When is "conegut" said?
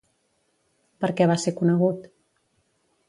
1.59-2.09